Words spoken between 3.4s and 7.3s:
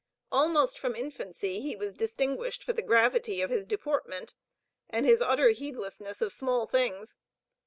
his deportment, and his utter heedlessness of small things.